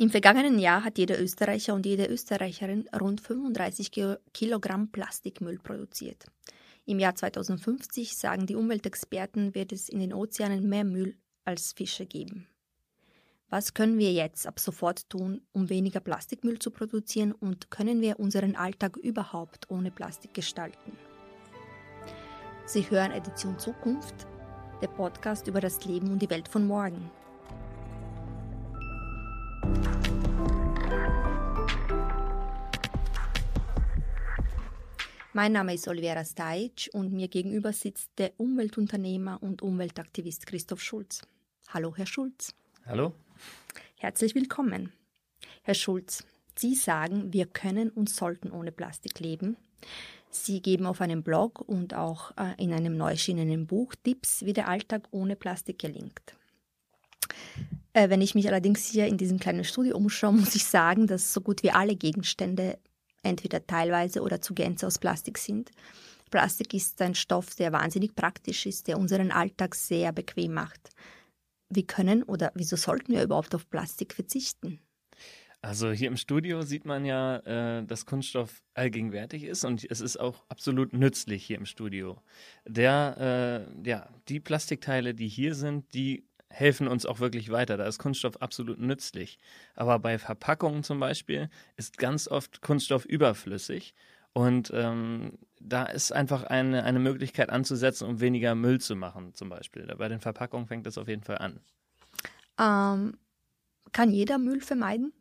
[0.00, 3.92] Im vergangenen Jahr hat jeder Österreicher und jede Österreicherin rund 35
[4.32, 6.24] Kilogramm Plastikmüll produziert.
[6.86, 12.06] Im Jahr 2050, sagen die Umweltexperten, wird es in den Ozeanen mehr Müll als Fische
[12.06, 12.46] geben.
[13.50, 18.18] Was können wir jetzt ab sofort tun, um weniger Plastikmüll zu produzieren und können wir
[18.18, 20.96] unseren Alltag überhaupt ohne Plastik gestalten?
[22.64, 24.26] Sie hören Edition Zukunft,
[24.80, 27.10] der Podcast über das Leben und die Welt von morgen.
[35.32, 41.22] Mein Name ist Olivera Stajic und mir gegenüber sitzt der Umweltunternehmer und Umweltaktivist Christoph Schulz.
[41.68, 42.52] Hallo, Herr Schulz.
[42.84, 43.12] Hallo.
[43.96, 44.92] Herzlich willkommen.
[45.62, 46.24] Herr Schulz,
[46.56, 49.56] Sie sagen, wir können und sollten ohne Plastik leben.
[50.30, 54.52] Sie geben auf einem Blog und auch äh, in einem neu erschienenen Buch Tipps, wie
[54.52, 56.34] der Alltag ohne Plastik gelingt.
[57.92, 61.32] Äh, wenn ich mich allerdings hier in diesem kleinen Studio umschaue, muss ich sagen, dass
[61.32, 62.80] so gut wie alle Gegenstände
[63.22, 65.70] entweder teilweise oder zu Gänze aus Plastik sind.
[66.30, 70.90] Plastik ist ein Stoff, der wahnsinnig praktisch ist, der unseren Alltag sehr bequem macht.
[71.68, 74.80] Wie können oder wieso sollten wir überhaupt auf Plastik verzichten?
[75.62, 77.36] Also hier im Studio sieht man ja,
[77.78, 82.22] äh, dass Kunststoff allgegenwärtig ist und es ist auch absolut nützlich hier im Studio.
[82.66, 87.76] Der, äh, ja, die Plastikteile, die hier sind, die helfen uns auch wirklich weiter.
[87.76, 89.38] Da ist Kunststoff absolut nützlich.
[89.74, 93.94] Aber bei Verpackungen zum Beispiel ist ganz oft Kunststoff überflüssig.
[94.32, 99.48] Und ähm, da ist einfach eine, eine Möglichkeit anzusetzen, um weniger Müll zu machen, zum
[99.48, 99.86] Beispiel.
[99.96, 101.60] Bei den Verpackungen fängt das auf jeden Fall an.
[102.58, 103.18] Ähm,
[103.92, 105.12] kann jeder Müll vermeiden?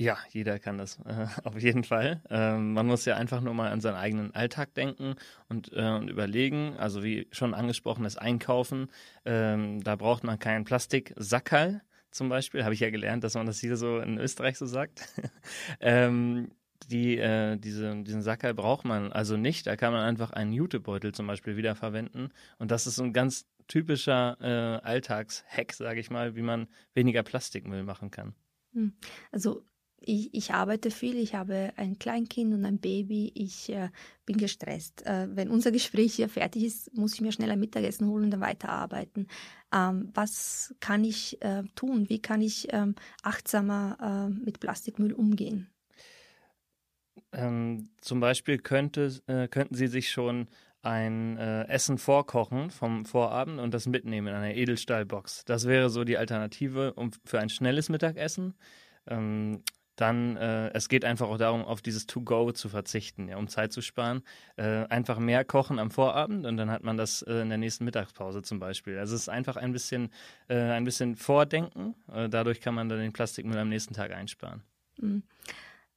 [0.00, 2.22] Ja, jeder kann das, äh, auf jeden Fall.
[2.30, 5.16] Ähm, man muss ja einfach nur mal an seinen eigenen Alltag denken
[5.48, 6.76] und, äh, und überlegen.
[6.78, 8.90] Also wie schon angesprochen, das Einkaufen,
[9.24, 11.82] ähm, da braucht man keinen Plastiksackerl
[12.12, 12.62] zum Beispiel.
[12.62, 15.08] Habe ich ja gelernt, dass man das hier so in Österreich so sagt.
[15.80, 16.52] ähm,
[16.86, 19.66] die, äh, diese, diesen Sackerl braucht man also nicht.
[19.66, 22.32] Da kann man einfach einen Jutebeutel zum Beispiel wiederverwenden.
[22.58, 27.24] Und das ist so ein ganz typischer äh, Alltagshack, sage ich mal, wie man weniger
[27.24, 28.34] Plastikmüll machen kann.
[28.74, 28.92] Hm.
[29.32, 29.64] Also
[30.00, 33.88] ich, ich, arbeite viel, ich habe ein Kleinkind und ein Baby, ich äh,
[34.26, 35.04] bin gestresst.
[35.06, 38.30] Äh, wenn unser Gespräch hier fertig ist, muss ich mir schnell ein Mittagessen holen und
[38.30, 39.26] dann weiterarbeiten.
[39.74, 42.08] Ähm, was kann ich äh, tun?
[42.08, 45.68] Wie kann ich ähm, achtsamer äh, mit Plastikmüll umgehen?
[47.32, 50.48] Ähm, zum Beispiel könnte, äh, könnten Sie sich schon
[50.82, 55.44] ein äh, Essen vorkochen vom Vorabend und das mitnehmen in einer Edelstahlbox.
[55.44, 58.54] Das wäre so die Alternative um, für ein schnelles Mittagessen.
[59.06, 59.62] Ähm,
[60.00, 63.72] dann äh, es geht einfach auch darum, auf dieses To-Go zu verzichten, ja, um Zeit
[63.72, 64.22] zu sparen.
[64.56, 67.84] Äh, einfach mehr kochen am Vorabend und dann hat man das äh, in der nächsten
[67.84, 68.96] Mittagspause zum Beispiel.
[68.96, 70.10] Also es ist einfach ein bisschen,
[70.48, 71.96] äh, ein bisschen Vordenken.
[72.12, 74.62] Äh, dadurch kann man dann den Plastikmüll am nächsten Tag einsparen.
[74.98, 75.24] Mhm.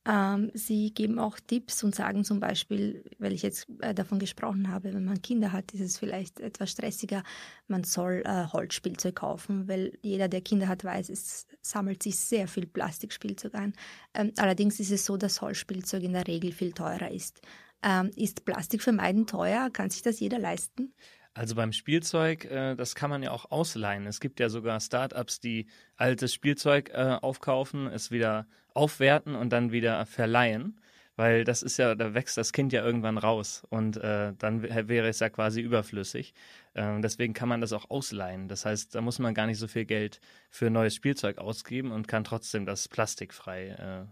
[0.03, 4.69] Ähm, sie geben auch Tipps und sagen zum Beispiel, weil ich jetzt äh, davon gesprochen
[4.69, 7.21] habe, wenn man Kinder hat, ist es vielleicht etwas stressiger,
[7.67, 12.47] man soll äh, Holzspielzeug kaufen, weil jeder, der Kinder hat, weiß, es sammelt sich sehr
[12.47, 13.73] viel Plastikspielzeug an.
[14.15, 17.41] Ähm, allerdings ist es so, dass Holzspielzeug in der Regel viel teurer ist.
[17.83, 19.69] Ähm, ist Plastik vermeiden teuer?
[19.71, 20.95] Kann sich das jeder leisten?
[21.33, 24.05] Also beim Spielzeug, äh, das kann man ja auch ausleihen.
[24.05, 29.71] Es gibt ja sogar Startups, die altes Spielzeug äh, aufkaufen, es wieder aufwerten und dann
[29.71, 30.79] wieder verleihen.
[31.17, 35.09] Weil das ist ja, da wächst das Kind ja irgendwann raus und äh, dann wäre
[35.09, 36.33] es ja quasi überflüssig.
[36.73, 38.47] Ähm, deswegen kann man das auch ausleihen.
[38.47, 42.07] Das heißt, da muss man gar nicht so viel Geld für neues Spielzeug ausgeben und
[42.07, 43.67] kann trotzdem das plastikfrei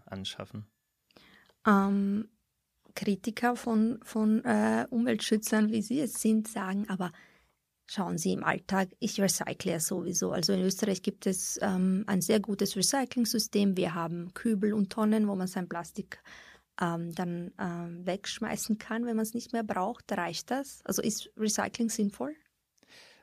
[0.06, 0.66] äh, anschaffen.
[1.66, 2.28] Ähm,
[2.94, 7.12] Kritiker von, von äh, Umweltschützern, wie Sie es sind, sagen, aber
[7.90, 10.30] schauen Sie im Alltag, ich recycle ja sowieso.
[10.30, 13.76] Also in Österreich gibt es ähm, ein sehr gutes Recycling-System.
[13.76, 16.22] Wir haben Kübel und Tonnen, wo man sein Plastik
[16.80, 20.12] ähm, dann ähm, wegschmeißen kann, wenn man es nicht mehr braucht.
[20.12, 20.82] Reicht das?
[20.84, 22.36] Also ist Recycling sinnvoll?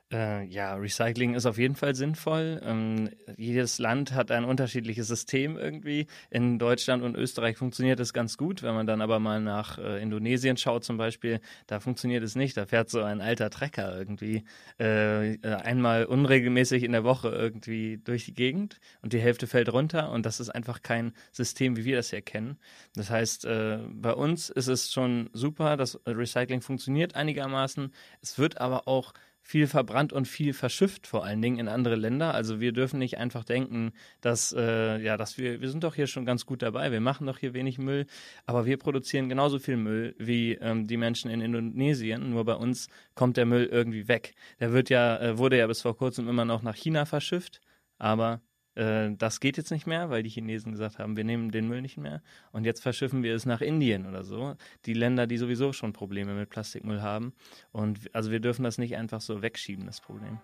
[0.09, 2.61] Äh, ja, Recycling ist auf jeden Fall sinnvoll.
[2.63, 6.07] Ähm, jedes Land hat ein unterschiedliches System irgendwie.
[6.29, 8.63] In Deutschland und Österreich funktioniert es ganz gut.
[8.63, 12.55] Wenn man dann aber mal nach äh, Indonesien schaut zum Beispiel, da funktioniert es nicht.
[12.55, 14.45] Da fährt so ein alter Trecker irgendwie
[14.79, 19.73] äh, äh, einmal unregelmäßig in der Woche irgendwie durch die Gegend und die Hälfte fällt
[19.73, 22.57] runter und das ist einfach kein System, wie wir das hier kennen.
[22.95, 27.91] Das heißt, äh, bei uns ist es schon super, dass Recycling funktioniert einigermaßen.
[28.21, 29.13] Es wird aber auch
[29.47, 32.33] viel verbrannt und viel verschifft, vor allen Dingen in andere Länder.
[32.33, 36.07] Also wir dürfen nicht einfach denken, dass, äh, ja, dass wir, wir sind doch hier
[36.07, 38.07] schon ganz gut dabei, wir machen doch hier wenig Müll,
[38.45, 42.89] aber wir produzieren genauso viel Müll wie ähm, die Menschen in Indonesien, nur bei uns
[43.15, 44.33] kommt der Müll irgendwie weg.
[44.59, 47.61] Der wird ja, äh, wurde ja bis vor kurzem immer noch nach China verschifft,
[47.97, 48.41] aber
[48.77, 51.81] äh, das geht jetzt nicht mehr, weil die Chinesen gesagt haben, wir nehmen den Müll
[51.81, 52.21] nicht mehr.
[52.51, 54.55] Und jetzt verschiffen wir es nach Indien oder so.
[54.85, 57.33] Die Länder, die sowieso schon Probleme mit Plastikmüll haben.
[57.71, 60.39] Und also wir dürfen das nicht einfach so wegschieben, das Problem.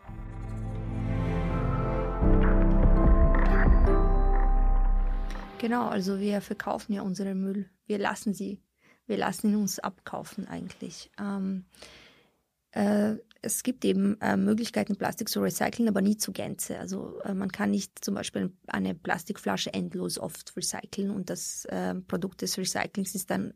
[5.59, 7.69] Genau, also wir verkaufen ja unseren Müll.
[7.85, 8.59] Wir lassen sie,
[9.05, 11.11] wir lassen ihn uns abkaufen eigentlich.
[11.19, 11.65] Ähm,
[12.71, 16.79] äh, es gibt eben äh, Möglichkeiten, Plastik zu recyceln, aber nie zur Gänze.
[16.79, 21.93] Also äh, man kann nicht zum Beispiel eine Plastikflasche endlos oft recyceln und das äh,
[21.95, 23.53] Produkt des Recyclings ist dann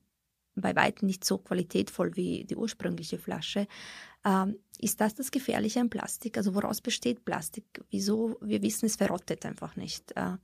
[0.55, 3.67] bei weitem nicht so qualitätvoll wie die ursprüngliche Flasche.
[4.25, 6.37] Ähm, ist das das Gefährliche an Plastik?
[6.37, 7.65] Also woraus besteht Plastik?
[7.89, 8.37] Wieso?
[8.41, 10.11] Wir wissen, es verrottet einfach nicht.
[10.17, 10.37] Äh,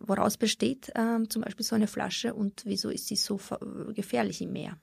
[0.00, 3.40] woraus besteht ähm, zum Beispiel so eine Flasche und wieso ist sie so
[3.94, 4.78] gefährlich im Meer?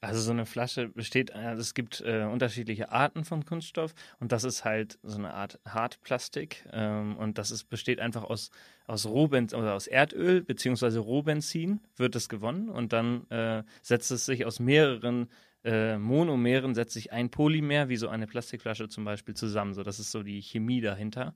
[0.00, 4.44] Also so eine Flasche besteht, also es gibt äh, unterschiedliche Arten von Kunststoff und das
[4.44, 8.50] ist halt so eine Art Hartplastik ähm, und das ist, besteht einfach aus,
[8.86, 14.26] aus Rohbenzin oder aus Erdöl beziehungsweise Rohbenzin wird es gewonnen und dann äh, setzt es
[14.26, 15.28] sich aus mehreren
[15.68, 19.74] äh, Monomeren setzt sich ein Polymer, wie so eine Plastikflasche zum Beispiel, zusammen.
[19.74, 21.34] So, das ist so die Chemie dahinter.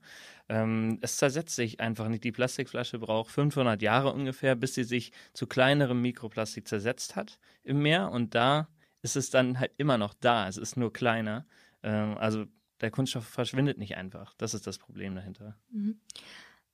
[0.49, 2.23] Ähm, es zersetzt sich einfach nicht.
[2.23, 7.83] Die Plastikflasche braucht 500 Jahre ungefähr, bis sie sich zu kleinerem Mikroplastik zersetzt hat im
[7.83, 8.09] Meer.
[8.09, 8.69] Und da
[9.03, 10.47] ist es dann halt immer noch da.
[10.47, 11.45] Es ist nur kleiner.
[11.83, 12.45] Ähm, also
[12.81, 14.33] der Kunststoff verschwindet nicht einfach.
[14.39, 15.59] Das ist das Problem dahinter.
[15.69, 15.99] Mhm.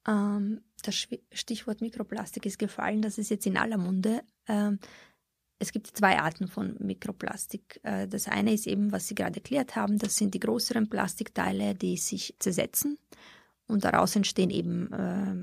[0.07, 3.01] Ähm, das Stichwort Mikroplastik ist gefallen.
[3.01, 4.21] Das ist jetzt in aller Munde.
[4.47, 4.79] Ähm,
[5.59, 7.79] es gibt zwei Arten von Mikroplastik.
[7.83, 11.75] Äh, das eine ist eben, was Sie gerade erklärt haben, das sind die größeren Plastikteile,
[11.75, 12.97] die sich zersetzen
[13.67, 15.35] und daraus entstehen eben äh,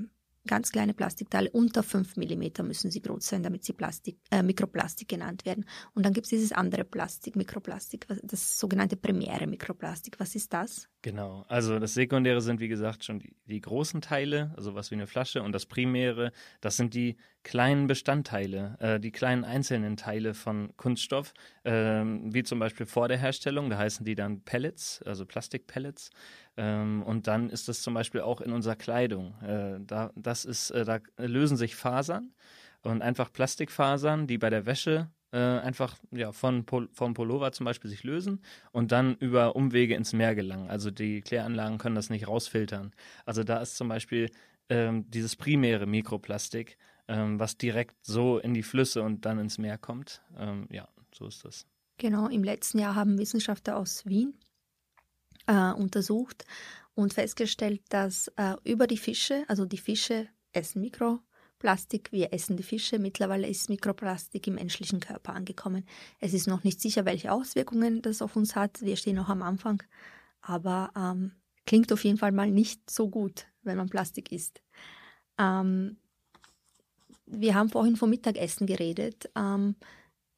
[0.47, 5.07] ganz kleine Plastikteile, unter 5 mm müssen sie groß sein, damit sie Plastik, äh, Mikroplastik
[5.07, 5.65] genannt werden.
[5.93, 10.19] Und dann gibt es dieses andere Plastik, Mikroplastik, das sogenannte primäre Mikroplastik.
[10.19, 10.87] Was ist das?
[11.01, 14.95] Genau, also das Sekundäre sind wie gesagt schon die, die großen Teile, also was wie
[14.95, 20.33] eine Flasche, und das Primäre, das sind die kleinen Bestandteile, äh, die kleinen einzelnen Teile
[20.33, 21.33] von Kunststoff,
[21.63, 21.71] äh,
[22.03, 26.09] wie zum Beispiel vor der Herstellung, da heißen die dann Pellets, also Plastikpellets.
[26.57, 29.39] Ähm, und dann ist das zum Beispiel auch in unserer Kleidung.
[29.41, 32.33] Äh, da, das ist, äh, da lösen sich Fasern
[32.81, 37.65] und einfach Plastikfasern, die bei der Wäsche äh, einfach ja, von Pol vom Pullover zum
[37.65, 40.69] Beispiel sich lösen und dann über Umwege ins Meer gelangen.
[40.69, 42.91] Also die Kläranlagen können das nicht rausfiltern.
[43.25, 44.31] Also da ist zum Beispiel
[44.69, 46.77] ähm, dieses primäre Mikroplastik,
[47.07, 50.21] ähm, was direkt so in die Flüsse und dann ins Meer kommt.
[50.37, 51.67] Ähm, ja, so ist das.
[51.97, 54.33] Genau, im letzten Jahr haben Wissenschaftler aus Wien
[55.47, 56.45] äh, untersucht
[56.93, 62.63] und festgestellt, dass äh, über die Fische, also die Fische essen Mikroplastik, wir essen die
[62.63, 65.85] Fische, mittlerweile ist Mikroplastik im menschlichen Körper angekommen.
[66.19, 68.81] Es ist noch nicht sicher, welche Auswirkungen das auf uns hat.
[68.81, 69.83] Wir stehen noch am Anfang,
[70.41, 71.31] aber ähm,
[71.65, 74.61] klingt auf jeden Fall mal nicht so gut, wenn man Plastik isst.
[75.37, 75.97] Ähm,
[77.27, 79.29] wir haben vorhin vom Mittagessen geredet.
[79.35, 79.75] Ähm,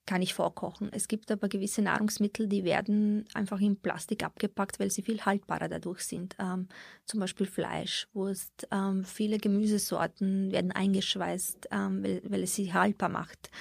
[0.09, 0.89] kann ich vorkochen.
[0.91, 5.69] Es gibt aber gewisse Nahrungsmittel, die werden einfach in Plastik abgepackt, weil sie viel haltbarer
[5.69, 6.35] dadurch sind.
[6.39, 6.67] Ähm,
[7.05, 13.09] zum Beispiel Fleisch, Wurst, ähm, viele Gemüsesorten werden eingeschweißt, ähm, weil, weil es sie haltbar
[13.09, 13.51] macht.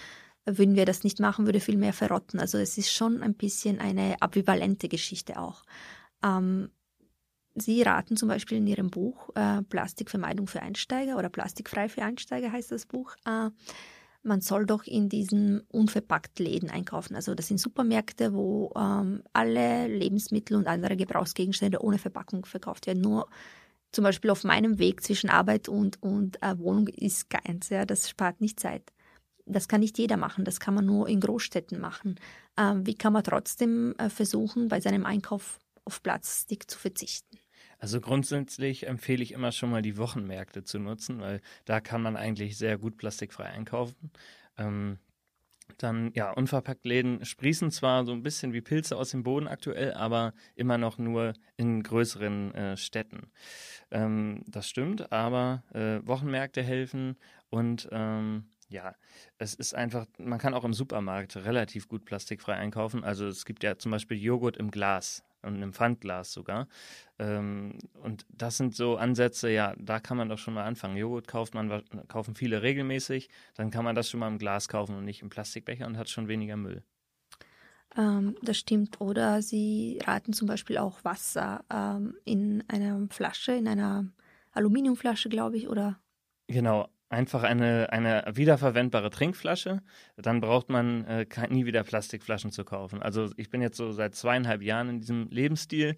[0.47, 2.41] Würden wir das nicht machen, würde viel mehr verrotten.
[2.41, 5.65] Also es ist schon ein bisschen eine ambivalente Geschichte auch.
[6.25, 6.71] Ähm,
[7.57, 12.51] sie raten zum Beispiel in Ihrem Buch äh, Plastikvermeidung für Einsteiger oder Plastikfrei für Einsteiger
[12.51, 13.17] heißt das Buch.
[13.27, 13.51] Äh,
[14.23, 17.15] man soll doch in diesen unverpackt Läden einkaufen.
[17.15, 23.01] Also das sind Supermärkte, wo ähm, alle Lebensmittel und andere Gebrauchsgegenstände ohne Verpackung verkauft werden.
[23.01, 23.29] Nur
[23.93, 27.71] zum Beispiel auf meinem Weg zwischen Arbeit und, und äh, Wohnung ist keins.
[27.71, 28.93] Ja, das spart nicht Zeit.
[29.47, 32.21] Das kann nicht jeder machen, das kann man nur in Großstädten machen.
[32.59, 37.39] Ähm, wie kann man trotzdem äh, versuchen, bei seinem Einkauf auf Plastik zu verzichten?
[37.79, 42.17] Also grundsätzlich empfehle ich immer schon mal die Wochenmärkte zu nutzen, weil da kann man
[42.17, 44.11] eigentlich sehr gut plastikfrei einkaufen.
[44.57, 44.99] Ähm,
[45.77, 49.93] dann, ja, unverpackt Läden sprießen zwar so ein bisschen wie Pilze aus dem Boden aktuell,
[49.93, 53.31] aber immer noch nur in größeren äh, Städten.
[53.91, 57.17] Ähm, das stimmt, aber äh, Wochenmärkte helfen
[57.51, 58.95] und ähm, ja,
[59.39, 63.03] es ist einfach, man kann auch im Supermarkt relativ gut plastikfrei einkaufen.
[63.03, 66.69] Also es gibt ja zum Beispiel Joghurt im Glas und einem Pfandglas sogar.
[67.19, 70.97] Ähm, und das sind so Ansätze, ja, da kann man doch schon mal anfangen.
[70.97, 74.97] Joghurt kauft man, kaufen viele regelmäßig, dann kann man das schon mal im Glas kaufen
[74.97, 76.83] und nicht im Plastikbecher und hat schon weniger Müll.
[77.97, 79.01] Ähm, das stimmt.
[79.01, 84.07] Oder Sie raten zum Beispiel auch Wasser ähm, in einer Flasche, in einer
[84.53, 85.99] Aluminiumflasche, glaube ich, oder?
[86.47, 89.83] Genau, einfach eine, eine wiederverwendbare Trinkflasche.
[90.17, 93.03] Dann braucht man äh, nie wieder Plastikflaschen zu kaufen.
[93.03, 95.97] Also ich bin jetzt so seit zweieinhalb Jahren in diesem Lebensstil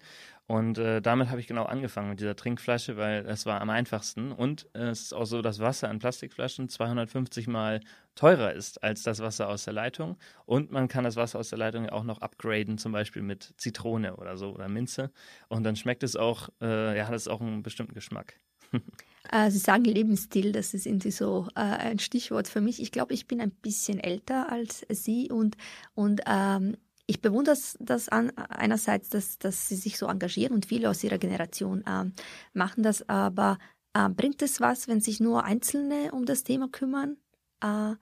[0.51, 4.33] und äh, damit habe ich genau angefangen mit dieser Trinkflasche, weil es war am einfachsten.
[4.33, 7.79] Und äh, es ist auch so, dass Wasser in Plastikflaschen 250 Mal
[8.15, 10.17] teurer ist als das Wasser aus der Leitung.
[10.45, 14.17] Und man kann das Wasser aus der Leitung auch noch upgraden, zum Beispiel mit Zitrone
[14.17, 15.11] oder so oder Minze.
[15.47, 18.37] Und dann schmeckt es auch, äh, ja, hat es auch einen bestimmten Geschmack.
[19.31, 22.81] Äh, Sie sagen Lebensstil, das ist irgendwie so äh, ein Stichwort für mich.
[22.81, 25.57] Ich glaube, ich bin ein bisschen älter als Sie und,
[25.93, 26.75] und ähm,
[27.05, 31.17] ich bewundere das an, einerseits, dass, dass Sie sich so engagieren und viele aus Ihrer
[31.17, 32.05] Generation äh,
[32.53, 33.57] machen das, aber
[33.93, 37.17] äh, bringt es was, wenn sich nur Einzelne um das Thema kümmern?
[37.61, 37.93] Äh,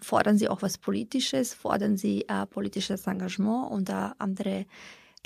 [0.00, 1.54] fordern Sie auch was Politisches?
[1.54, 4.66] Fordern Sie äh, politisches Engagement und andere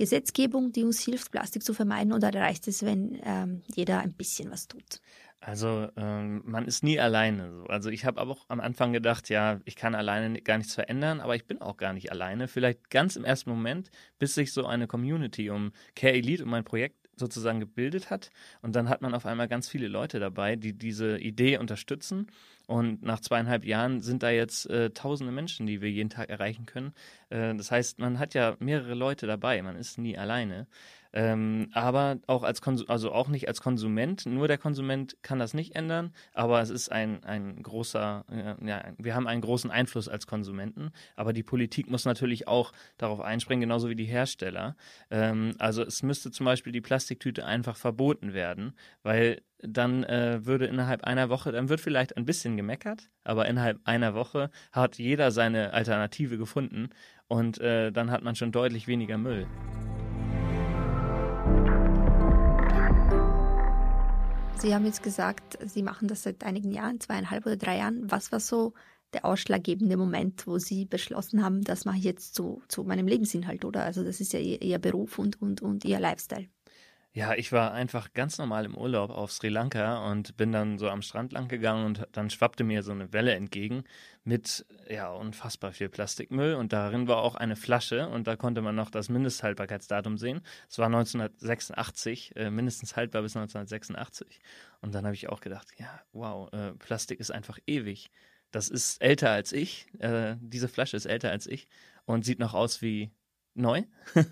[0.01, 4.51] Gesetzgebung, die uns hilft, Plastik zu vermeiden, oder reicht es, wenn ähm, jeder ein bisschen
[4.51, 5.03] was tut?
[5.41, 7.65] Also ähm, man ist nie alleine.
[7.69, 11.35] Also ich habe auch am Anfang gedacht, ja, ich kann alleine gar nichts verändern, aber
[11.35, 12.49] ich bin auch gar nicht alleine.
[12.49, 16.65] Vielleicht ganz im ersten Moment, bis sich so eine Community um Care Elite, um mein
[16.65, 18.31] Projekt sozusagen gebildet hat.
[18.63, 22.27] Und dann hat man auf einmal ganz viele Leute dabei, die diese Idee unterstützen
[22.71, 26.67] und nach zweieinhalb Jahren sind da jetzt äh, tausende Menschen, die wir jeden Tag erreichen
[26.67, 26.93] können.
[27.29, 30.69] Äh, das heißt, man hat ja mehrere Leute dabei, man ist nie alleine.
[31.13, 34.27] Ähm, aber auch als Konsum also auch nicht als Konsument.
[34.27, 38.85] Nur der Konsument kann das nicht ändern, aber es ist ein, ein großer, äh, ja,
[38.99, 40.93] wir haben einen großen Einfluss als Konsumenten.
[41.17, 44.77] Aber die Politik muss natürlich auch darauf einspringen, genauso wie die Hersteller.
[45.11, 50.67] Ähm, also es müsste zum Beispiel die Plastiktüte einfach verboten werden, weil dann äh, würde
[50.67, 55.31] innerhalb einer Woche, dann wird vielleicht ein bisschen gemeckert, aber innerhalb einer Woche hat jeder
[55.31, 56.91] seine Alternative gefunden
[57.29, 59.47] und äh, dann hat man schon deutlich weniger Müll.
[64.61, 68.11] Sie haben jetzt gesagt, Sie machen das seit einigen Jahren, zweieinhalb oder drei Jahren.
[68.11, 68.75] Was war so
[69.15, 73.65] der ausschlaggebende Moment, wo Sie beschlossen haben, das mache ich jetzt zu, zu meinem Lebensinhalt,
[73.65, 73.85] oder?
[73.85, 76.49] Also das ist ja Ihr, Ihr Beruf und, und, und Ihr Lifestyle.
[77.13, 80.89] Ja, ich war einfach ganz normal im Urlaub auf Sri Lanka und bin dann so
[80.89, 83.83] am Strand lang gegangen und dann schwappte mir so eine Welle entgegen
[84.23, 88.77] mit ja unfassbar viel Plastikmüll und darin war auch eine Flasche und da konnte man
[88.77, 90.43] noch das Mindesthaltbarkeitsdatum sehen.
[90.69, 94.39] Es war 1986, äh, mindestens haltbar bis 1986
[94.81, 98.13] und dann habe ich auch gedacht, ja, wow, äh, Plastik ist einfach ewig.
[98.53, 101.67] Das ist älter als ich, äh, diese Flasche ist älter als ich
[102.05, 103.11] und sieht noch aus wie
[103.55, 103.83] neu.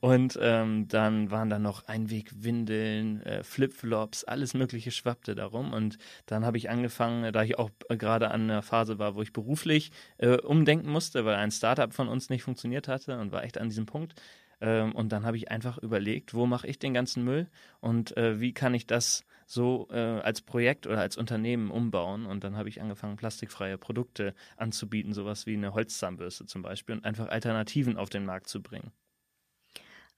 [0.00, 5.72] und ähm, dann waren da noch Einwegwindeln, äh, Flipflops, alles Mögliche schwappte darum.
[5.72, 9.22] Und dann habe ich angefangen, da ich auch äh, gerade an einer Phase war, wo
[9.22, 13.44] ich beruflich äh, umdenken musste, weil ein Startup von uns nicht funktioniert hatte und war
[13.44, 14.14] echt an diesem Punkt.
[14.60, 17.48] Ähm, und dann habe ich einfach überlegt, wo mache ich den ganzen Müll
[17.80, 22.26] und äh, wie kann ich das so äh, als Projekt oder als Unternehmen umbauen.
[22.26, 27.04] Und dann habe ich angefangen, plastikfreie Produkte anzubieten, sowas wie eine Holzzahnbürste zum Beispiel, und
[27.04, 28.92] einfach Alternativen auf den Markt zu bringen.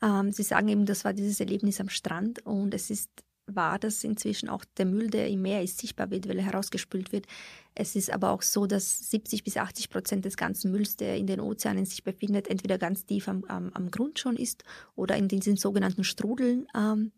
[0.02, 3.11] Ähm, Sie sagen eben, das war dieses Erlebnis am Strand und es ist
[3.56, 7.12] wahr, dass inzwischen auch der Müll, der im Meer ist, sichtbar wird, weil er herausgespült
[7.12, 7.26] wird.
[7.75, 11.26] Es ist aber auch so, dass 70 bis 80 Prozent des ganzen Mülls, der in
[11.26, 15.28] den Ozeanen sich befindet, entweder ganz tief am, am, am Grund schon ist oder in
[15.28, 17.12] diesen sogenannten Strudeln ähm,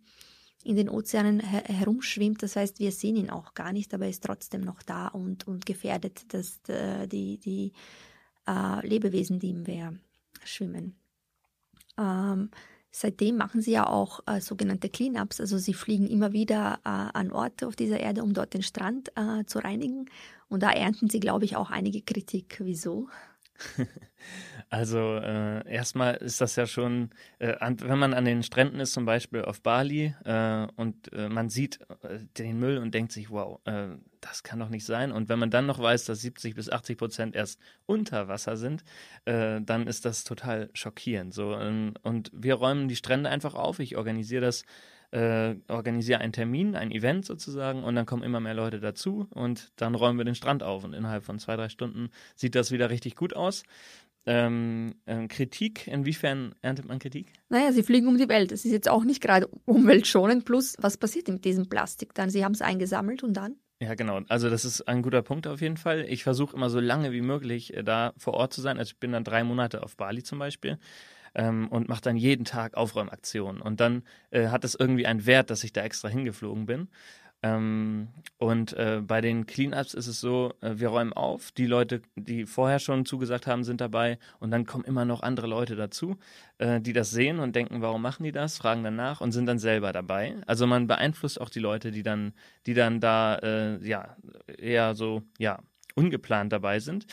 [0.64, 2.42] in den Ozeanen her herumschwimmt.
[2.42, 5.46] Das heißt, wir sehen ihn auch gar nicht, aber er ist trotzdem noch da und,
[5.46, 7.72] und gefährdet dass, äh, die, die
[8.48, 9.94] äh, Lebewesen, die im Meer
[10.44, 10.96] schwimmen.
[11.98, 12.50] Ähm,
[12.96, 17.32] seitdem machen sie ja auch äh, sogenannte Cleanups, also sie fliegen immer wieder äh, an
[17.32, 20.08] Orte auf dieser Erde, um dort den Strand äh, zu reinigen.
[20.48, 22.60] Und da ernten sie, glaube ich, auch einige Kritik.
[22.62, 23.08] Wieso?
[24.70, 28.92] Also äh, erstmal ist das ja schon, äh, an, wenn man an den Stränden ist,
[28.92, 33.30] zum Beispiel auf Bali, äh, und äh, man sieht äh, den Müll und denkt sich,
[33.30, 33.88] wow, äh,
[34.20, 35.12] das kann doch nicht sein.
[35.12, 38.82] Und wenn man dann noch weiß, dass 70 bis 80 Prozent erst unter Wasser sind,
[39.26, 41.34] dann ist das total schockierend.
[41.34, 43.80] So, ähm, und wir räumen die Strände einfach auf.
[43.80, 44.64] Ich organisiere das
[45.14, 49.70] äh, organisiere einen Termin, ein Event sozusagen und dann kommen immer mehr Leute dazu und
[49.76, 52.90] dann räumen wir den Strand auf und innerhalb von zwei, drei Stunden sieht das wieder
[52.90, 53.62] richtig gut aus.
[54.26, 57.32] Ähm, äh, Kritik, inwiefern erntet man Kritik?
[57.48, 58.50] Naja, sie fliegen um die Welt.
[58.50, 60.44] Das ist jetzt auch nicht gerade umweltschonend.
[60.46, 62.30] Plus, was passiert mit diesem Plastik dann?
[62.30, 63.56] Sie haben es eingesammelt und dann?
[63.80, 64.22] Ja, genau.
[64.28, 66.06] Also das ist ein guter Punkt auf jeden Fall.
[66.08, 68.78] Ich versuche immer so lange wie möglich äh, da vor Ort zu sein.
[68.78, 70.78] Also ich bin dann drei Monate auf Bali zum Beispiel
[71.34, 73.60] ähm, und mache dann jeden Tag Aufräumaktionen.
[73.60, 76.88] Und dann äh, hat es irgendwie einen Wert, dass ich da extra hingeflogen bin.
[77.44, 82.00] Ähm, und äh, bei den Cleanups ist es so, äh, wir räumen auf, die Leute,
[82.16, 86.16] die vorher schon zugesagt haben, sind dabei und dann kommen immer noch andere Leute dazu,
[86.56, 89.44] äh, die das sehen und denken, warum machen die das, fragen dann nach und sind
[89.44, 90.36] dann selber dabei.
[90.46, 92.32] Also man beeinflusst auch die Leute, die dann,
[92.64, 95.58] die dann da äh, ja eher so ja
[95.94, 97.04] ungeplant dabei sind.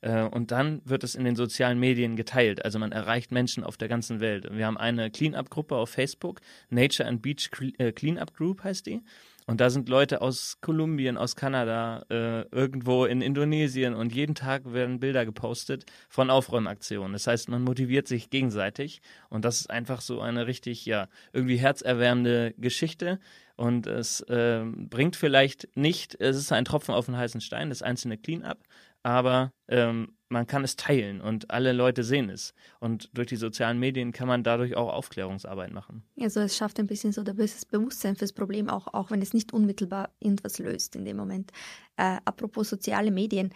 [0.00, 2.64] Äh, und dann wird es in den sozialen Medien geteilt.
[2.64, 4.48] Also man erreicht Menschen auf der ganzen Welt.
[4.50, 6.40] Wir haben eine Cleanup-Gruppe auf Facebook,
[6.70, 9.02] Nature and Beach äh, Cleanup Group heißt die.
[9.46, 14.72] Und da sind Leute aus Kolumbien, aus Kanada, äh, irgendwo in Indonesien und jeden Tag
[14.72, 17.14] werden Bilder gepostet von Aufräumaktionen.
[17.14, 21.56] Das heißt, man motiviert sich gegenseitig und das ist einfach so eine richtig, ja, irgendwie
[21.56, 23.18] herzerwärmende Geschichte.
[23.56, 27.82] Und es äh, bringt vielleicht nicht, es ist ein Tropfen auf den heißen Stein, das
[27.82, 28.60] einzelne Clean-up,
[29.02, 32.54] aber ähm, man kann es teilen und alle Leute sehen es.
[32.78, 36.04] Und durch die sozialen Medien kann man dadurch auch Aufklärungsarbeit machen.
[36.20, 39.52] Also es schafft ein bisschen so das Bewusstsein fürs Problem, auch, auch wenn es nicht
[39.52, 41.50] unmittelbar irgendwas löst in dem Moment.
[41.96, 43.52] Äh, apropos soziale Medien,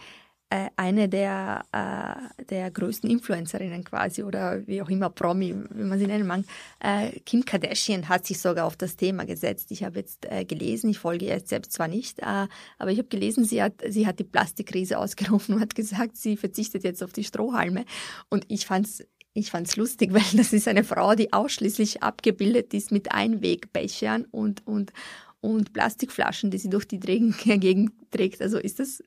[0.50, 5.98] äh, eine der, äh, der größten Influencerinnen quasi oder wie auch immer Promi, wie man
[5.98, 6.44] sie nennen mag.
[6.80, 9.70] Äh, Kim Kardashian hat sich sogar auf das Thema gesetzt.
[9.70, 12.46] Ich habe jetzt äh, gelesen, ich folge ihr selbst zwar nicht, äh,
[12.78, 16.36] aber ich habe gelesen, sie hat, sie hat die Plastikkrise ausgerufen und hat gesagt, sie
[16.36, 17.84] verzichtet jetzt auf die Strohhalme.
[18.28, 19.04] Und ich fand's
[19.36, 24.66] ich fand's lustig, weil das ist eine Frau, die ausschließlich abgebildet ist mit Einwegbechern und,
[24.66, 24.92] und,
[25.40, 28.40] und Plastikflaschen, die sie durch die Gegend trägt.
[28.40, 29.02] Also ist das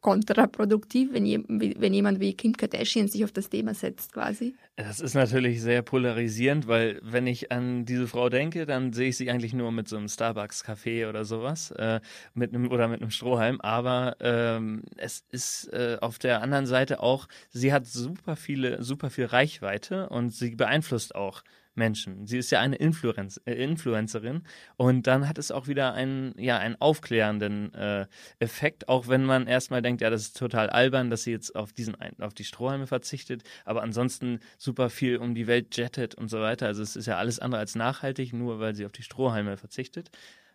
[0.00, 4.54] kontraproduktiv, wenn, je, wenn jemand wie Kim Kardashian sich auf das Thema setzt, quasi.
[4.76, 9.16] Das ist natürlich sehr polarisierend, weil wenn ich an diese Frau denke, dann sehe ich
[9.16, 12.00] sie eigentlich nur mit so einem Starbucks-Café oder sowas, äh,
[12.34, 13.60] mit einem oder mit einem Strohhalm.
[13.60, 19.10] Aber ähm, es ist äh, auf der anderen Seite auch, sie hat super viele, super
[19.10, 21.42] viel Reichweite und sie beeinflusst auch
[21.78, 22.26] Menschen.
[22.26, 24.42] Sie ist ja eine Influenz äh, Influencerin
[24.76, 28.06] und dann hat es auch wieder einen, ja, einen aufklärenden äh,
[28.38, 31.72] Effekt, auch wenn man erstmal denkt, ja, das ist total albern, dass sie jetzt auf
[31.72, 36.40] diesen auf die Strohhalme verzichtet, aber ansonsten super viel um die Welt jettet und so
[36.40, 36.66] weiter.
[36.66, 40.10] Also es ist ja alles andere als nachhaltig, nur weil sie auf die Strohhalme verzichtet.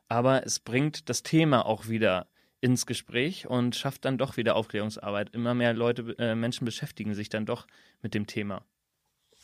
[0.07, 2.27] Aber es bringt das Thema auch wieder
[2.61, 5.29] ins Gespräch und schafft dann doch wieder Aufklärungsarbeit.
[5.33, 7.67] Immer mehr Leute, äh, Menschen beschäftigen sich dann doch
[8.01, 8.65] mit dem Thema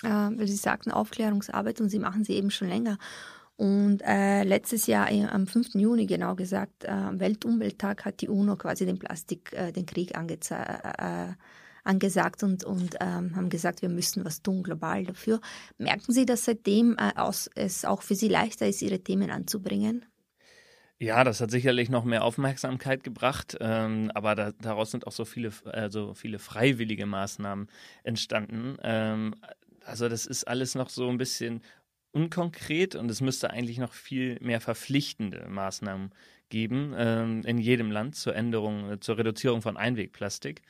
[0.07, 2.97] weil Sie sagten Aufklärungsarbeit und Sie machen sie eben schon länger.
[3.59, 5.75] Und äh, letztes Jahr äh, am 5.
[5.75, 11.27] Juni genau gesagt, äh, Weltumwelttag hat die UNO quasi den Plastik, äh, den Krieg äh,
[11.83, 15.41] angesagt und, und ähm, haben gesagt, wir müssen was tun global dafür.
[15.77, 20.05] Merken Sie, dass seitdem äh, aus, es auch für Sie leichter ist, Ihre Themen anzubringen?
[21.01, 25.23] Ja, das hat sicherlich noch mehr Aufmerksamkeit gebracht, ähm, aber da, daraus sind auch so
[25.23, 27.67] viele, also viele freiwillige Maßnahmen
[28.03, 28.77] entstanden.
[28.83, 29.35] Ähm,
[29.89, 31.61] also das ist alles noch so ein bisschen
[32.11, 36.11] unkonkret und es müsste eigentlich noch viel mehr verpflichtende Maßnahmen
[36.49, 40.61] geben ähm, in jedem Land zur Änderung, äh, zur Reduzierung von Einwegplastik.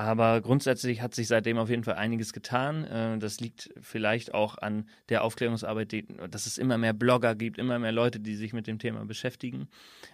[0.00, 2.84] Aber grundsätzlich hat sich seitdem auf jeden Fall einiges getan.
[2.84, 5.94] Äh, das liegt vielleicht auch an der Aufklärungsarbeit,
[6.30, 9.68] dass es immer mehr Blogger gibt, immer mehr Leute, die sich mit dem Thema beschäftigen.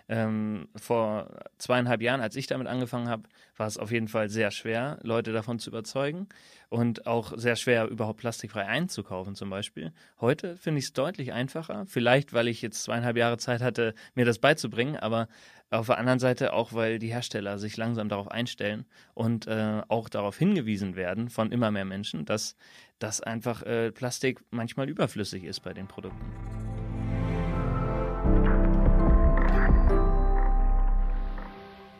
[0.08, 4.50] Ähm, vor zweieinhalb Jahren, als ich damit angefangen habe, war es auf jeden Fall sehr
[4.50, 6.26] schwer, Leute davon zu überzeugen
[6.68, 9.92] und auch sehr schwer, überhaupt plastikfrei einzukaufen zum Beispiel.
[10.20, 11.84] Heute finde ich es deutlich einfacher.
[11.86, 15.28] Vielleicht, weil ich jetzt zweieinhalb Jahre Zeit hatte, mir das beizubringen, aber
[15.70, 20.08] auf der anderen Seite auch, weil die Hersteller sich langsam darauf einstellen und äh, auch
[20.08, 22.56] darauf hingewiesen werden von immer mehr Menschen, dass,
[22.98, 26.85] dass einfach äh, Plastik manchmal überflüssig ist bei den Produkten.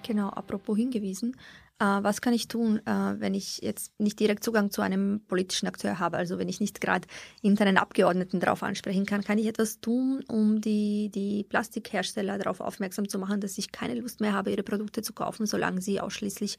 [0.07, 1.37] Genau, apropos hingewiesen.
[1.79, 2.91] Äh, was kann ich tun, äh,
[3.21, 6.17] wenn ich jetzt nicht direkt Zugang zu einem politischen Akteur habe?
[6.17, 7.09] Also wenn ich nicht gerade
[7.43, 13.09] internen Abgeordneten darauf ansprechen kann, kann ich etwas tun, um die, die Plastikhersteller darauf aufmerksam
[13.09, 16.57] zu machen, dass ich keine Lust mehr habe, ihre Produkte zu kaufen, solange sie ausschließlich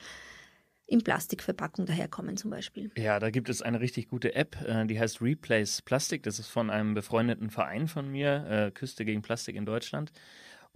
[0.88, 2.92] in Plastikverpackung daherkommen zum Beispiel.
[2.98, 6.24] Ja, da gibt es eine richtig gute App, äh, die heißt Replace Plastic.
[6.24, 10.12] Das ist von einem befreundeten Verein von mir, äh, Küste gegen Plastik in Deutschland.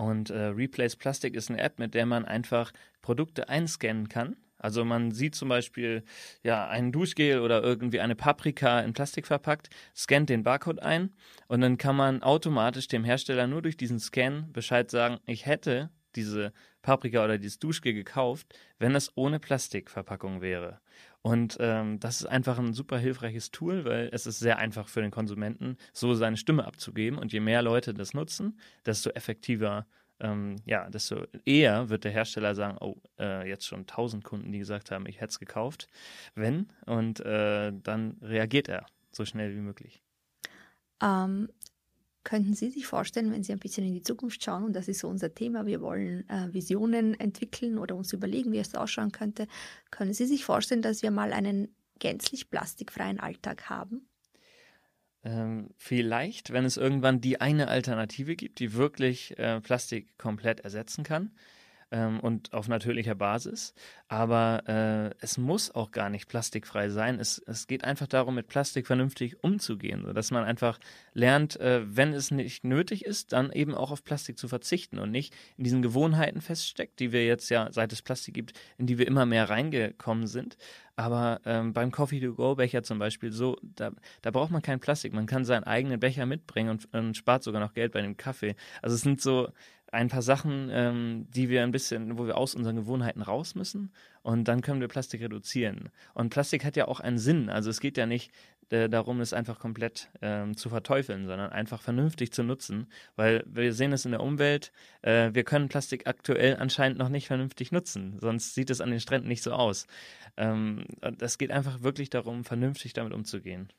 [0.02, 2.72] Und äh, Replace Plastic ist eine App, mit der man einfach
[3.04, 4.36] Produkte einscannen kann.
[4.58, 6.04] Also man sieht zum Beispiel
[6.42, 11.14] ja ein Duschgel oder irgendwie eine Paprika in Plastik verpackt, scannt den Barcode ein
[11.48, 15.92] und dann kann man automatisch dem Hersteller nur durch diesen Scan Bescheid sagen, ich hätte
[16.16, 20.80] diese Paprika oder dieses Duschgel gekauft, wenn es ohne Plastikverpackung wäre.
[21.24, 25.02] Und ähm, das ist einfach ein super hilfreiches Tool, weil es ist sehr einfach für
[25.02, 27.20] den Konsumenten, so seine Stimme abzugeben.
[27.20, 29.86] Und je mehr Leute das nutzen, desto effektiver,
[30.20, 34.60] ähm, ja, desto eher wird der Hersteller sagen, oh, äh, jetzt schon tausend Kunden, die
[34.60, 35.88] gesagt haben, ich hätte es gekauft.
[36.34, 40.02] Wenn, und äh, dann reagiert er so schnell wie möglich.
[41.04, 41.50] Ähm,
[42.24, 45.00] Könnten Sie sich vorstellen, wenn Sie ein bisschen in die Zukunft schauen, und das ist
[45.00, 49.48] so unser Thema, wir wollen äh, Visionen entwickeln oder uns überlegen, wie es ausschauen könnte,
[49.90, 54.08] können Sie sich vorstellen, dass wir mal einen gänzlich plastikfreien Alltag haben?
[55.24, 61.04] Ähm, vielleicht, wenn es irgendwann die eine Alternative gibt, die wirklich äh, Plastik komplett ersetzen
[61.04, 61.32] kann
[61.92, 63.74] ähm, und auf natürlicher Basis.
[64.08, 67.20] Aber äh, es muss auch gar nicht plastikfrei sein.
[67.20, 70.80] Es, es geht einfach darum, mit Plastik vernünftig umzugehen, sodass man einfach
[71.14, 75.12] lernt, äh, wenn es nicht nötig ist, dann eben auch auf Plastik zu verzichten und
[75.12, 78.98] nicht in diesen Gewohnheiten feststeckt, die wir jetzt ja, seit es Plastik gibt, in die
[78.98, 80.58] wir immer mehr reingekommen sind.
[80.96, 85.14] Aber ähm, beim Coffee-to-Go-Becher zum Beispiel, so, da, da braucht man kein Plastik.
[85.14, 88.56] Man kann seinen eigenen Becher mitbringen und, und spart sogar noch Geld bei dem Kaffee.
[88.82, 89.50] Also es sind so
[89.92, 93.92] ein paar Sachen, ähm, die wir ein bisschen, wo wir aus unseren Gewohnheiten raus müssen
[94.24, 95.90] und dann können wir Plastik reduzieren.
[96.14, 97.50] Und Plastik hat ja auch einen Sinn.
[97.50, 98.32] Also es geht ja nicht
[98.70, 103.74] äh, darum, es einfach komplett ähm, zu verteufeln, sondern einfach vernünftig zu nutzen, weil wir
[103.74, 108.18] sehen es in der Umwelt, äh, wir können Plastik aktuell anscheinend noch nicht vernünftig nutzen,
[108.22, 109.88] sonst sieht es an den Stränden nicht so aus.
[110.38, 110.86] Ähm,
[111.20, 113.72] es geht einfach wirklich darum, vernünftig damit umzugehen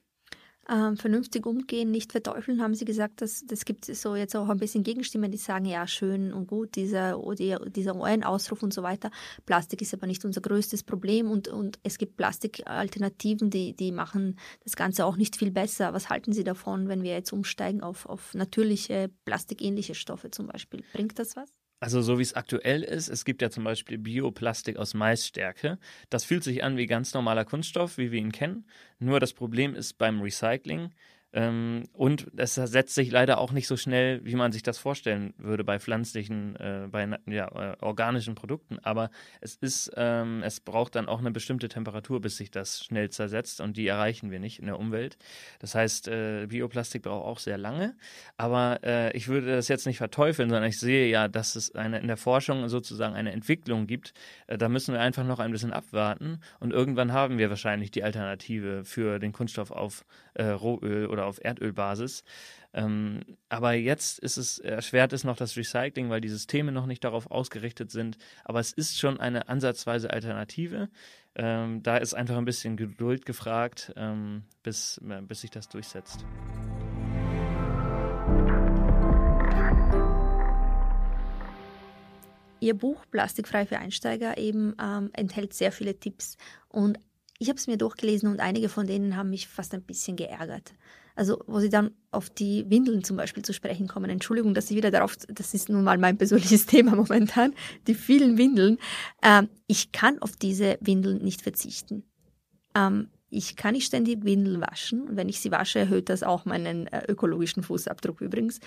[0.68, 4.58] ähm, vernünftig umgehen, nicht verteufeln, haben Sie gesagt, dass das gibt so jetzt auch ein
[4.58, 7.18] bisschen Gegenstimmen, die sagen, ja, schön und gut, dieser,
[7.68, 9.10] dieser UN-Ausruf und so weiter.
[9.44, 14.38] Plastik ist aber nicht unser größtes Problem und, und es gibt Plastikalternativen, die, die machen
[14.62, 15.92] das Ganze auch nicht viel besser.
[15.94, 20.84] Was halten Sie davon, wenn wir jetzt umsteigen auf, auf natürliche, plastikähnliche Stoffe zum Beispiel?
[20.92, 21.50] Bringt das was?
[21.82, 25.80] Also so wie es aktuell ist, es gibt ja zum Beispiel Bioplastik aus Maisstärke.
[26.10, 28.66] Das fühlt sich an wie ganz normaler Kunststoff, wie wir ihn kennen.
[29.00, 30.92] Nur das Problem ist beim Recycling,
[31.34, 35.32] ähm, und es setzt sich leider auch nicht so schnell, wie man sich das vorstellen
[35.38, 38.78] würde bei pflanzlichen, äh, bei ja, äh, organischen Produkten.
[38.80, 43.08] Aber es ist, ähm, es braucht dann auch eine bestimmte Temperatur, bis sich das schnell
[43.10, 45.16] zersetzt und die erreichen wir nicht in der Umwelt.
[45.58, 47.96] Das heißt, äh, Bioplastik braucht auch sehr lange.
[48.36, 51.98] Aber äh, ich würde das jetzt nicht verteufeln, sondern ich sehe ja, dass es eine,
[51.98, 54.12] in der Forschung sozusagen eine Entwicklung gibt.
[54.48, 58.04] Äh, da müssen wir einfach noch ein bisschen abwarten und irgendwann haben wir wahrscheinlich die
[58.04, 62.24] Alternative für den Kunststoff auf äh, Rohöl oder oder auf Erdölbasis.
[62.74, 67.04] Ähm, aber jetzt ist es, erschwert es noch das Recycling, weil die Systeme noch nicht
[67.04, 68.16] darauf ausgerichtet sind.
[68.44, 70.88] Aber es ist schon eine ansatzweise Alternative.
[71.34, 76.24] Ähm, da ist einfach ein bisschen Geduld gefragt, ähm, bis, äh, bis sich das durchsetzt.
[82.60, 86.36] Ihr Buch Plastikfrei für Einsteiger eben ähm, enthält sehr viele Tipps
[86.68, 87.00] und
[87.42, 90.74] ich habe es mir durchgelesen und einige von denen haben mich fast ein bisschen geärgert.
[91.14, 94.10] Also, wo sie dann auf die Windeln zum Beispiel zu sprechen kommen.
[94.10, 97.54] Entschuldigung, dass ich wieder darauf, das ist nun mal mein persönliches Thema momentan,
[97.86, 98.78] die vielen Windeln.
[99.22, 102.04] Ähm, ich kann auf diese Windeln nicht verzichten.
[102.74, 105.08] Ähm, ich kann nicht ständig Windeln waschen.
[105.08, 108.60] Und wenn ich sie wasche, erhöht das auch meinen äh, ökologischen Fußabdruck übrigens.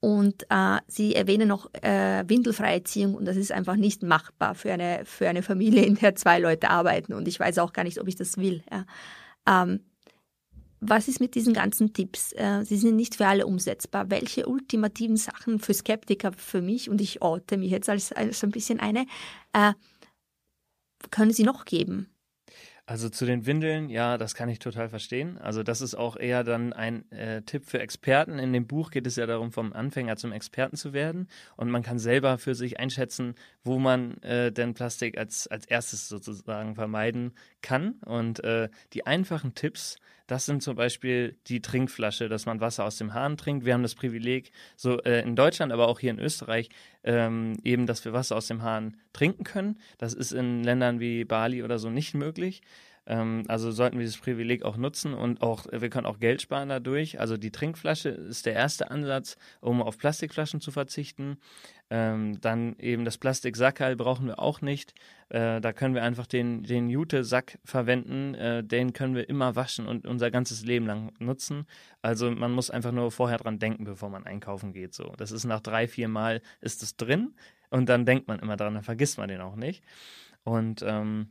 [0.00, 4.70] Und äh, sie erwähnen noch äh, windelfreie Erziehung und das ist einfach nicht machbar für
[4.70, 7.14] eine, für eine Familie, in der zwei Leute arbeiten.
[7.14, 8.62] Und ich weiß auch gar nicht, ob ich das will.
[8.70, 8.84] Ja.
[9.62, 9.80] Ähm,
[10.86, 12.32] was ist mit diesen ganzen Tipps?
[12.32, 14.10] Äh, sie sind nicht für alle umsetzbar.
[14.10, 18.50] Welche ultimativen Sachen für Skeptiker, für mich, und ich orte mich jetzt als, als ein
[18.50, 19.06] bisschen eine,
[19.52, 19.72] äh,
[21.10, 22.08] können Sie noch geben?
[22.86, 25.38] Also zu den Windeln, ja, das kann ich total verstehen.
[25.38, 28.38] Also das ist auch eher dann ein äh, Tipp für Experten.
[28.38, 31.28] In dem Buch geht es ja darum, vom Anfänger zum Experten zu werden.
[31.56, 36.08] Und man kann selber für sich einschätzen, wo man äh, denn Plastik als, als erstes
[36.08, 37.94] sozusagen vermeiden kann.
[38.04, 42.96] Und äh, die einfachen Tipps, das sind zum Beispiel die Trinkflasche, dass man Wasser aus
[42.96, 43.64] dem Hahn trinkt.
[43.64, 46.70] Wir haben das Privileg, so äh, in Deutschland, aber auch hier in Österreich,
[47.02, 49.78] ähm, eben, dass wir Wasser aus dem Hahn trinken können.
[49.98, 52.62] Das ist in Ländern wie Bali oder so nicht möglich.
[53.06, 56.68] Ähm, also sollten wir dieses Privileg auch nutzen und auch, wir können auch Geld sparen
[56.68, 57.20] dadurch.
[57.20, 61.38] Also die Trinkflasche ist der erste Ansatz, um auf Plastikflaschen zu verzichten.
[61.90, 64.94] Ähm, dann eben das Plastiksackerl brauchen wir auch nicht.
[65.28, 68.34] Äh, da können wir einfach den, den Jute-Sack verwenden.
[68.34, 71.66] Äh, den können wir immer waschen und unser ganzes Leben lang nutzen.
[72.00, 74.94] Also man muss einfach nur vorher dran denken, bevor man einkaufen geht.
[74.94, 77.34] So, das ist nach drei, vier Mal ist es drin
[77.68, 79.84] und dann denkt man immer dran, dann vergisst man den auch nicht.
[80.42, 81.28] Und ähm,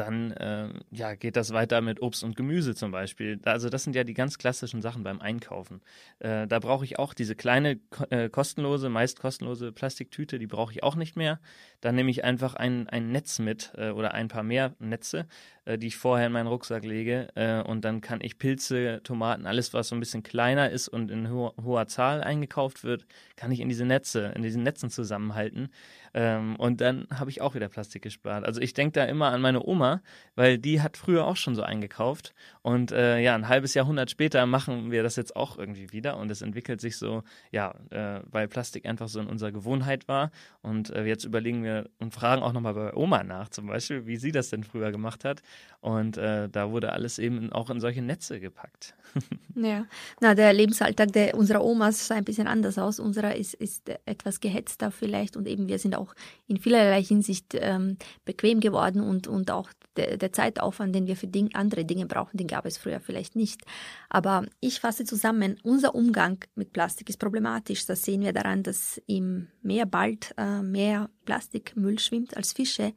[0.00, 3.38] dann äh, ja, geht das weiter mit Obst und Gemüse zum Beispiel.
[3.44, 5.82] Also das sind ja die ganz klassischen Sachen beim Einkaufen.
[6.18, 10.82] Äh, da brauche ich auch diese kleine äh, kostenlose, meist kostenlose Plastiktüte, die brauche ich
[10.82, 11.38] auch nicht mehr.
[11.80, 15.26] Dann nehme ich einfach ein, ein Netz mit äh, oder ein paar mehr Netze,
[15.66, 17.28] äh, die ich vorher in meinen Rucksack lege.
[17.34, 21.10] Äh, und dann kann ich Pilze, Tomaten, alles, was so ein bisschen kleiner ist und
[21.10, 25.68] in ho hoher Zahl eingekauft wird, kann ich in diese Netze, in diesen Netzen zusammenhalten.
[26.14, 28.44] Ähm, und dann habe ich auch wieder Plastik gespart.
[28.44, 30.02] Also ich denke da immer an meine Oma,
[30.34, 32.34] weil die hat früher auch schon so eingekauft.
[32.62, 36.16] Und äh, ja, ein halbes Jahrhundert später machen wir das jetzt auch irgendwie wieder.
[36.16, 40.30] Und es entwickelt sich so, ja, äh, weil Plastik einfach so in unserer Gewohnheit war.
[40.62, 44.16] Und äh, jetzt überlegen wir und fragen auch nochmal bei Oma nach, zum Beispiel, wie
[44.16, 45.42] sie das denn früher gemacht hat.
[45.80, 48.94] Und äh, da wurde alles eben auch in solche Netze gepackt.
[49.54, 49.86] ja,
[50.20, 53.00] na, der Lebensalltag der, unserer Omas sah ein bisschen anders aus.
[53.00, 56.14] Unserer ist, ist etwas gehetzter vielleicht und eben wir sind auch
[56.46, 61.26] in vielerlei Hinsicht ähm, bequem geworden und, und auch der, der Zeitaufwand, den wir für
[61.26, 63.62] Ding, andere Dinge brauchen, den gab es früher vielleicht nicht.
[64.08, 67.86] Aber ich fasse zusammen, unser Umgang mit Plastik ist problematisch.
[67.86, 72.92] Das sehen wir daran, dass im Meer bald äh, mehr Plastikmüll schwimmt als Fische.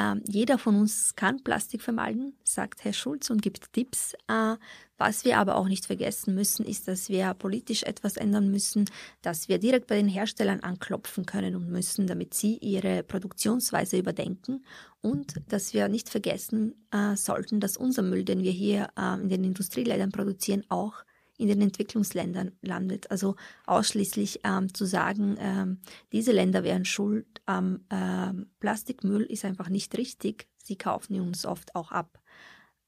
[0.00, 4.14] Ähm, jeder von uns kann Plastik vermeiden, sagt Herr Schulz und gibt Tipps.
[4.28, 4.56] Äh,
[4.96, 8.86] was wir aber auch nicht vergessen müssen, ist, dass wir politisch etwas ändern müssen,
[9.22, 14.64] dass wir direkt bei den Herstellern anklopfen können und müssen, damit sie ihre Produktionsweise überdenken
[15.02, 19.28] und dass wir nicht vergessen äh, sollten, dass unser Müll, den wir hier äh, in
[19.28, 20.94] den Industrieländern produzieren, auch
[21.40, 23.10] in den Entwicklungsländern landet.
[23.10, 25.80] Also ausschließlich ähm, zu sagen, ähm,
[26.12, 30.48] diese Länder wären schuld am ähm, Plastikmüll, ist einfach nicht richtig.
[30.62, 32.20] Sie kaufen uns oft auch ab.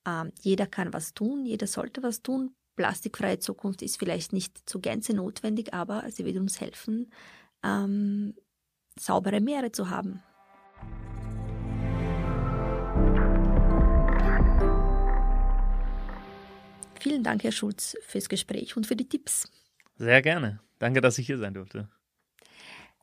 [0.06, 2.54] Ähm, jeder kann was tun, jeder sollte was tun.
[2.76, 7.12] Plastikfreie Zukunft ist vielleicht nicht zur Gänze notwendig, aber sie wird uns helfen,
[7.62, 8.34] ähm,
[8.98, 10.22] saubere Meere zu haben.
[17.02, 19.50] Vielen Dank, Herr Schulz, fürs Gespräch und für die Tipps.
[19.96, 20.60] Sehr gerne.
[20.78, 21.88] Danke, dass ich hier sein durfte.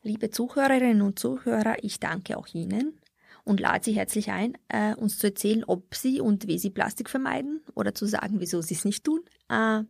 [0.04, 2.98] Liebe Zuhörerinnen und Zuhörer, ich danke auch Ihnen
[3.44, 7.10] und lade Sie herzlich ein, äh, uns zu erzählen, ob Sie und wie Sie Plastik
[7.10, 9.20] vermeiden oder zu sagen, wieso Sie es nicht tun.
[9.50, 9.82] Äh,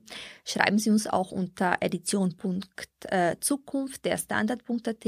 [0.46, 5.06] schreiben Sie uns auch unter edition.zukunft der Standard.at.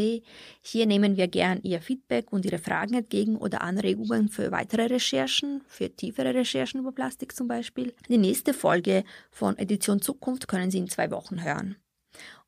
[0.61, 5.61] Hier nehmen wir gern Ihr Feedback und Ihre Fragen entgegen oder Anregungen für weitere Recherchen,
[5.67, 7.93] für tiefere Recherchen über Plastik zum Beispiel.
[8.09, 11.75] Die nächste Folge von Edition Zukunft können Sie in zwei Wochen hören.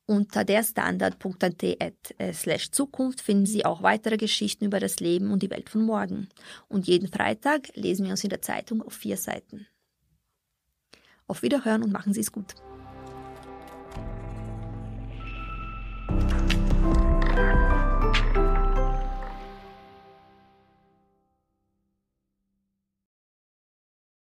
[0.06, 5.42] Unter der standard.at äh, slash Zukunft finden Sie auch weitere Geschichten über das Leben und
[5.42, 6.28] die Welt von morgen.
[6.68, 9.66] Und jeden Freitag lesen wir uns in der Zeitung auf vier Seiten.
[11.26, 12.54] Auf Wiederhören und machen Sie es gut.